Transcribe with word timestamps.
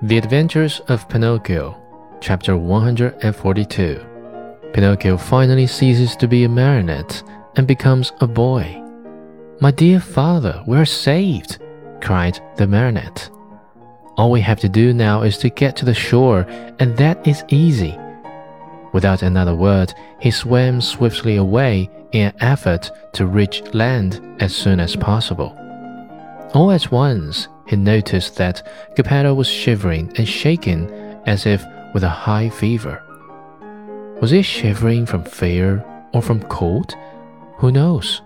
The 0.00 0.16
Adventures 0.16 0.80
of 0.86 1.08
Pinocchio, 1.08 1.76
Chapter 2.20 2.56
142. 2.56 4.06
Pinocchio 4.72 5.16
finally 5.16 5.66
ceases 5.66 6.14
to 6.14 6.28
be 6.28 6.44
a 6.44 6.48
marionette 6.48 7.20
and 7.56 7.66
becomes 7.66 8.12
a 8.20 8.28
boy. 8.28 8.80
My 9.60 9.72
dear 9.72 9.98
father, 9.98 10.62
we're 10.68 10.84
saved, 10.84 11.58
cried 12.00 12.38
the 12.54 12.68
marionette. 12.68 13.28
All 14.16 14.30
we 14.30 14.40
have 14.40 14.60
to 14.60 14.68
do 14.68 14.92
now 14.92 15.22
is 15.22 15.36
to 15.38 15.50
get 15.50 15.74
to 15.78 15.84
the 15.84 15.94
shore, 15.94 16.46
and 16.78 16.96
that 16.96 17.26
is 17.26 17.42
easy. 17.48 17.98
Without 18.92 19.22
another 19.22 19.56
word, 19.56 19.92
he 20.20 20.30
swam 20.30 20.80
swiftly 20.80 21.34
away 21.34 21.90
in 22.12 22.28
an 22.28 22.34
effort 22.38 22.88
to 23.14 23.26
reach 23.26 23.64
land 23.74 24.20
as 24.38 24.54
soon 24.54 24.78
as 24.78 24.94
possible. 24.94 25.58
All 26.54 26.70
at 26.70 26.92
once, 26.92 27.48
he 27.68 27.76
noticed 27.76 28.36
that 28.36 28.66
Geppetto 28.96 29.34
was 29.34 29.46
shivering 29.46 30.10
and 30.16 30.26
shaking 30.26 30.90
as 31.26 31.44
if 31.44 31.64
with 31.92 32.02
a 32.02 32.08
high 32.08 32.48
fever. 32.48 33.02
Was 34.20 34.30
he 34.30 34.42
shivering 34.42 35.04
from 35.04 35.22
fear 35.22 35.84
or 36.14 36.22
from 36.22 36.42
cold? 36.44 36.94
Who 37.58 37.70
knows? 37.70 38.22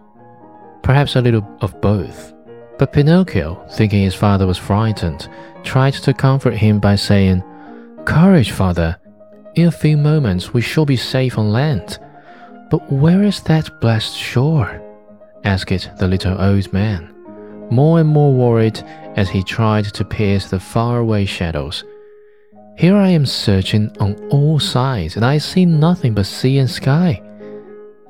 Perhaps 0.83 1.17
a 1.17 1.21
little 1.21 1.47
of 1.61 1.81
both. 1.81 2.33
But 2.79 2.93
Pinocchio, 2.93 3.67
thinking 3.73 4.03
his 4.03 4.15
father 4.15 4.47
was 4.47 4.59
frightened, 4.59 5.29
tried 5.65 5.95
to 5.95 6.15
comfort 6.15 6.55
him 6.55 6.79
by 6.79 6.95
saying, 6.95 7.43
Courage, 8.05 8.53
father. 8.53 8.97
In 9.55 9.67
a 9.67 9.73
few 9.73 9.97
moments 9.97 10.55
we 10.55 10.63
shall 10.63 10.87
be 10.87 10.97
safe 10.97 11.37
on 11.37 11.51
land. 11.51 11.99
But 12.71 12.91
where 12.91 13.23
is 13.23 13.43
that 13.43 13.81
blessed 13.81 14.17
shore? 14.17 14.81
asked 15.45 15.99
the 15.99 16.09
little 16.09 16.41
old 16.41 16.73
man 16.73 17.12
more 17.71 18.01
and 18.01 18.09
more 18.09 18.33
worried 18.33 18.83
as 19.17 19.29
he 19.29 19.43
tried 19.43 19.85
to 19.85 20.05
pierce 20.05 20.51
the 20.51 20.61
faraway 20.61 21.25
shadows. 21.25 21.85
Here 22.77 22.97
I 22.97 23.09
am 23.09 23.27
searching 23.27 23.95
on 24.01 24.17
all 24.31 24.59
sides, 24.59 25.17
and 25.17 25.25
I 25.25 25.39
see 25.39 25.67
nothing 25.67 26.15
but 26.15 26.27
sea 26.27 26.59
and 26.59 26.71
sky. 26.71 27.23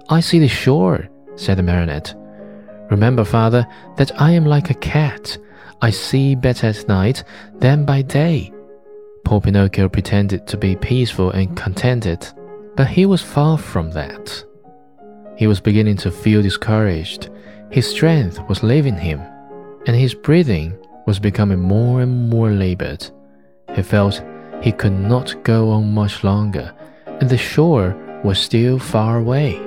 I 0.08 0.20
see 0.20 0.38
the 0.38 0.48
shore, 0.48 1.08
said 1.36 1.58
the 1.58 1.62
marionette. 1.62 2.14
Remember, 2.90 3.24
father, 3.24 3.66
that 3.96 4.20
I 4.20 4.32
am 4.32 4.44
like 4.44 4.70
a 4.70 4.74
cat. 4.74 5.36
I 5.80 5.90
see 5.90 6.34
better 6.34 6.68
at 6.68 6.86
night 6.86 7.24
than 7.54 7.84
by 7.84 8.02
day. 8.02 8.52
Poor 9.24 9.40
Pinocchio 9.40 9.88
pretended 9.88 10.46
to 10.46 10.56
be 10.56 10.76
peaceful 10.76 11.30
and 11.30 11.56
contented, 11.56 12.26
but 12.76 12.86
he 12.86 13.06
was 13.06 13.22
far 13.22 13.58
from 13.58 13.90
that. 13.92 14.44
He 15.36 15.46
was 15.46 15.60
beginning 15.60 15.96
to 15.98 16.10
feel 16.10 16.42
discouraged. 16.42 17.30
His 17.70 17.88
strength 17.88 18.38
was 18.48 18.62
leaving 18.62 18.96
him 18.96 19.20
and 19.86 19.96
his 19.96 20.14
breathing 20.14 20.76
was 21.06 21.18
becoming 21.18 21.60
more 21.60 22.00
and 22.00 22.30
more 22.30 22.50
labored. 22.50 23.08
He 23.74 23.82
felt 23.82 24.22
he 24.62 24.72
could 24.72 24.92
not 24.92 25.42
go 25.42 25.70
on 25.70 25.92
much 25.92 26.22
longer, 26.22 26.72
and 27.20 27.28
the 27.28 27.38
shore 27.38 27.96
was 28.22 28.38
still 28.38 28.78
far 28.78 29.18
away. 29.18 29.60